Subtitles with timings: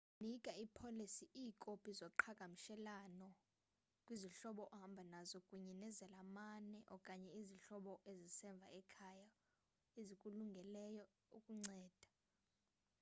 [0.27, 3.27] nika ipolisi/iikopi zoqhagamshelwano
[4.05, 9.29] kwizihlobo ohamba nazo kunye nezalamane okanye izihlobo ezisemva ekhaya
[9.99, 11.03] ezikulungeleyo
[11.37, 12.05] ukunceda